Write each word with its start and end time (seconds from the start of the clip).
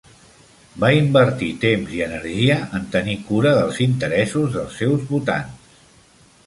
Va 0.83 0.87
invertir 0.99 1.49
temps 1.65 1.93
i 1.97 2.01
energia 2.07 2.57
en 2.79 2.89
tenir 2.97 3.17
cura 3.29 3.53
dels 3.61 3.81
interessos 3.89 4.55
dels 4.59 4.81
seus 4.83 5.07
votants. 5.13 5.85